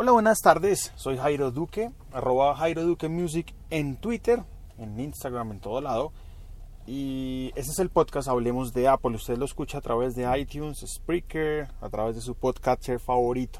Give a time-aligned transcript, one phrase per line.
[0.00, 0.92] Hola, buenas tardes.
[0.94, 4.44] Soy Jairo Duque, arroba Jairo Duque Music en Twitter,
[4.78, 6.12] en Instagram, en todo lado.
[6.86, 9.16] Y este es el podcast Hablemos de Apple.
[9.16, 13.58] Usted lo escucha a través de iTunes, Spreaker, a través de su podcaster favorito.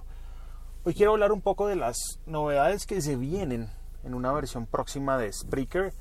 [0.85, 3.69] Hoy quiero hablar un poco de las novedades que se vienen
[4.05, 5.93] en una versión próxima de Spreaker.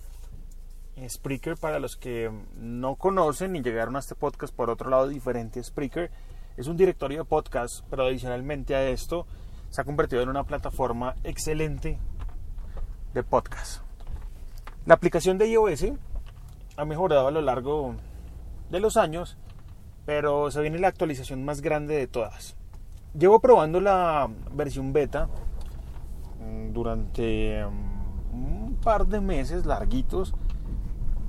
[1.09, 5.63] Spreaker, para los que no conocen y llegaron a este podcast por otro lado diferente
[5.63, 6.11] Spreaker,
[6.57, 9.25] es un directorio de podcast, pero adicionalmente a esto
[9.69, 11.99] se ha convertido en una plataforma excelente
[13.13, 13.81] de podcast.
[14.85, 15.85] La aplicación de iOS
[16.77, 17.95] ha mejorado a lo largo
[18.69, 19.37] de los años,
[20.05, 22.55] pero se viene la actualización más grande de todas.
[23.17, 25.27] Llevo probando la versión beta
[26.39, 30.33] mm, durante mm, un par de meses larguitos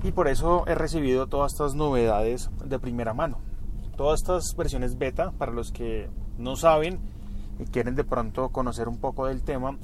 [0.03, 3.39] y por eso he recibido todas estas novedades de primera mano.
[3.97, 7.01] Todas estas versiones beta, para los que no saben
[7.59, 9.77] y quieren de pronto conocer un poco del tema,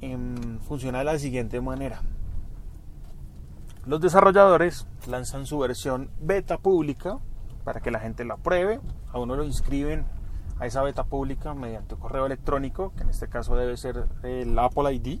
[0.00, 2.02] em, funciona de la siguiente manera.
[3.86, 7.18] Los desarrolladores lanzan su versión beta pública
[7.64, 8.80] para que la gente la pruebe.
[9.12, 10.04] A uno lo inscriben
[10.58, 14.92] a esa beta pública mediante correo electrónico, que en este caso debe ser el Apple
[14.92, 15.20] ID.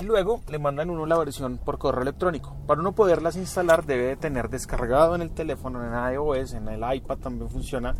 [0.00, 2.56] Y luego le mandan uno la versión por correo electrónico.
[2.66, 6.82] Para uno poderlas instalar debe de tener descargado en el teléfono, en iOS, en el
[6.94, 7.94] iPad también funciona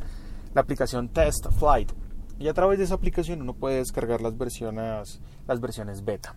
[0.54, 1.92] la aplicación Test Flight.
[2.38, 6.36] Y a través de esa aplicación uno puede descargar las versiones, las versiones beta.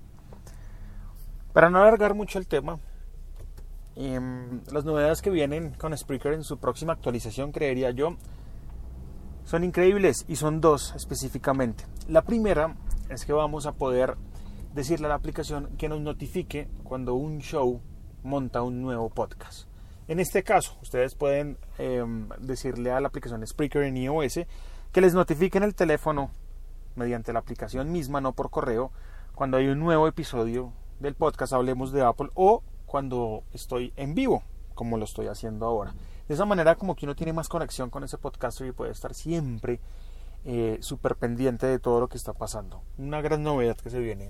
[1.53, 2.79] Para no alargar mucho el tema,
[3.95, 8.17] em, las novedades que vienen con Spreaker en su próxima actualización, creería yo,
[9.45, 11.85] son increíbles y son dos específicamente.
[12.07, 12.75] La primera
[13.09, 14.15] es que vamos a poder
[14.73, 17.81] decirle a la aplicación que nos notifique cuando un show
[18.23, 19.67] monta un nuevo podcast.
[20.07, 22.03] En este caso, ustedes pueden eh,
[22.39, 24.39] decirle a la aplicación Spreaker en iOS
[24.91, 26.31] que les notifique en el teléfono
[26.95, 28.91] mediante la aplicación misma, no por correo,
[29.33, 34.43] cuando hay un nuevo episodio del podcast Hablemos de Apple o cuando estoy en vivo,
[34.75, 35.93] como lo estoy haciendo ahora.
[36.27, 39.13] De esa manera como que uno tiene más conexión con ese podcaster y puede estar
[39.13, 39.79] siempre
[40.45, 42.83] eh, súper pendiente de todo lo que está pasando.
[42.97, 44.29] Una gran novedad que se viene.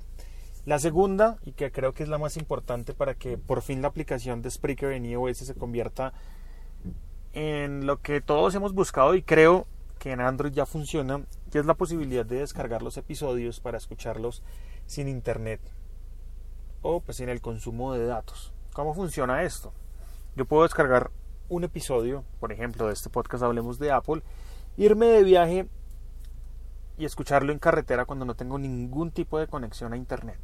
[0.65, 3.89] La segunda, y que creo que es la más importante para que por fin la
[3.89, 6.13] aplicación de Spreaker en iOS se convierta
[7.33, 9.67] en lo que todos hemos buscado y creo
[9.99, 14.41] que en Android ya funciona, que es la posibilidad de descargar los episodios para escucharlos
[14.85, 15.59] sin internet
[16.81, 18.53] o pues sin el consumo de datos.
[18.73, 19.73] ¿Cómo funciona esto?
[20.35, 21.11] Yo puedo descargar
[21.49, 24.23] un episodio, por ejemplo, de este podcast Hablemos de Apple,
[24.77, 25.67] irme de viaje
[26.97, 30.39] y escucharlo en carretera cuando no tengo ningún tipo de conexión a internet.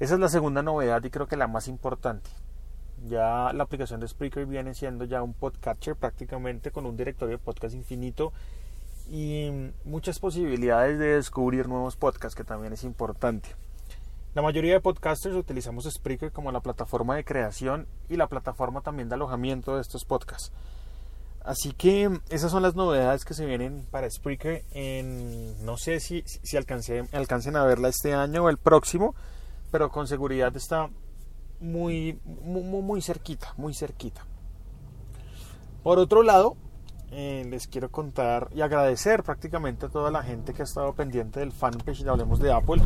[0.00, 2.30] Esa es la segunda novedad y creo que la más importante.
[3.06, 7.44] Ya la aplicación de Spreaker viene siendo ya un podcatcher prácticamente con un directorio de
[7.44, 8.32] podcast infinito
[9.08, 13.50] y muchas posibilidades de descubrir nuevos podcasts que también es importante.
[14.34, 19.08] La mayoría de podcasters utilizamos Spreaker como la plataforma de creación y la plataforma también
[19.08, 20.52] de alojamiento de estos podcasts.
[21.48, 24.66] Así que esas son las novedades que se vienen para Spreaker.
[24.72, 29.14] En, no sé si, si alcancen a verla este año o el próximo,
[29.70, 30.90] pero con seguridad está
[31.58, 34.26] muy, muy, muy cerquita, muy cerquita.
[35.82, 36.54] Por otro lado,
[37.12, 41.40] eh, les quiero contar y agradecer prácticamente a toda la gente que ha estado pendiente
[41.40, 42.82] del fanpage de Hablemos de Apple.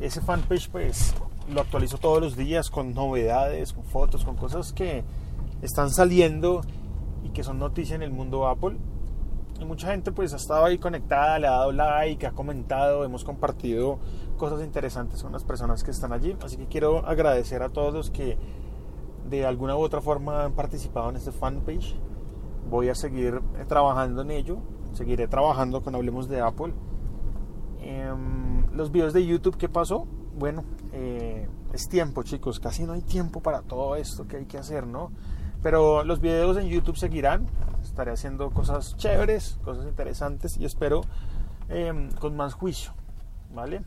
[0.00, 1.14] Ese fanpage pues
[1.52, 5.04] lo actualizo todos los días con novedades, con fotos, con cosas que
[5.60, 6.62] están saliendo
[7.26, 8.76] y que son noticias en el mundo Apple.
[9.60, 13.24] Y mucha gente pues ha estado ahí conectada, le ha dado like, ha comentado, hemos
[13.24, 13.98] compartido
[14.36, 16.36] cosas interesantes con las personas que están allí.
[16.42, 18.38] Así que quiero agradecer a todos los que
[19.28, 21.96] de alguna u otra forma han participado en este fanpage.
[22.70, 24.58] Voy a seguir trabajando en ello,
[24.92, 26.74] seguiré trabajando con Hablemos de Apple.
[27.80, 28.12] Eh,
[28.72, 30.06] los videos de YouTube, ¿qué pasó?
[30.36, 34.58] Bueno, eh, es tiempo chicos, casi no hay tiempo para todo esto que hay que
[34.58, 35.10] hacer, ¿no?
[35.62, 37.46] Pero los videos en YouTube seguirán.
[37.82, 41.02] Estaré haciendo cosas chéveres, cosas interesantes y espero
[41.68, 42.92] eh, con más juicio.
[43.54, 43.82] ¿Vale?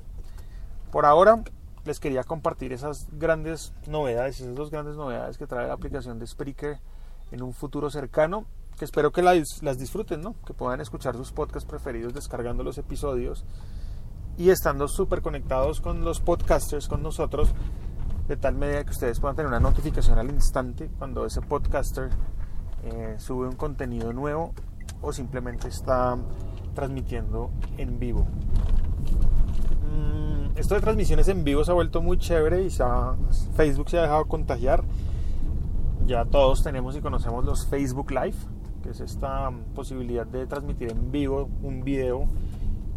[0.92, 1.44] Por ahora
[1.86, 6.27] les quería compartir esas grandes novedades, esas dos grandes novedades que trae la aplicación de
[6.27, 6.80] Spreaker
[7.31, 8.45] en un futuro cercano.
[8.77, 10.36] que espero que las, las disfruten, ¿no?
[10.45, 13.44] Que puedan escuchar sus podcasts preferidos descargando los episodios
[14.38, 17.50] y estando súper conectados con los podcasters, con nosotros,
[18.29, 22.11] de tal medida que ustedes puedan tener una notificación al instante cuando ese podcaster
[22.83, 24.53] eh, sube un contenido nuevo
[25.01, 26.15] o simplemente está
[26.75, 27.49] transmitiendo
[27.79, 28.27] en vivo.
[29.81, 32.69] Mm, esto de transmisiones en vivo se ha vuelto muy chévere y
[33.55, 34.83] Facebook se ha dejado contagiar.
[36.05, 38.37] Ya todos tenemos y conocemos los Facebook Live,
[38.83, 42.27] que es esta posibilidad de transmitir en vivo un video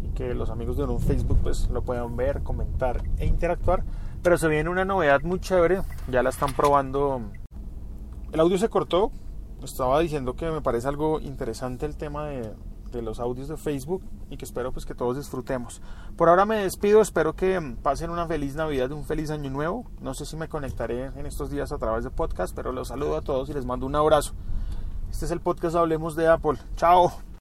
[0.03, 3.83] y que los amigos de un Facebook pues lo puedan ver, comentar e interactuar.
[4.23, 7.21] Pero se viene una novedad muy chévere, ya la están probando.
[8.31, 9.11] El audio se cortó,
[9.61, 12.53] estaba diciendo que me parece algo interesante el tema de,
[13.01, 15.81] los audios de Facebook y que espero pues que todos disfrutemos.
[16.15, 19.89] Por ahora me despido, espero que pasen una feliz Navidad, un feliz año nuevo.
[19.99, 23.17] No sé si me conectaré en estos días a través de podcast, pero los saludo
[23.17, 24.35] a todos y les mando un abrazo.
[25.11, 26.59] Este es el podcast Hablemos de Apple.
[26.75, 27.23] Chao.